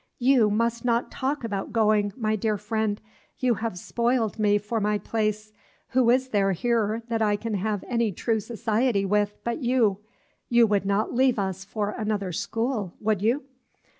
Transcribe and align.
You 0.17 0.49
must 0.49 0.83
not 0.83 1.11
talk 1.11 1.43
about 1.43 1.71
going, 1.71 2.11
my 2.17 2.35
dear 2.35 2.57
friend; 2.57 2.99
you 3.37 3.53
have 3.53 3.77
spoiled 3.77 4.39
me 4.39 4.57
for 4.57 4.79
my 4.81 4.97
place. 4.97 5.53
Who 5.89 6.09
is 6.09 6.29
there 6.29 6.53
here 6.53 7.03
that 7.09 7.21
I 7.21 7.35
can 7.35 7.53
have 7.53 7.83
any 7.87 8.11
true 8.11 8.39
society 8.39 9.05
with, 9.05 9.35
but 9.43 9.61
you? 9.61 9.99
You 10.49 10.65
would 10.65 10.87
not 10.87 11.13
leave 11.13 11.37
us 11.37 11.63
for 11.63 11.91
another 11.91 12.31
school, 12.31 12.95
would 12.99 13.21
you?" 13.21 13.43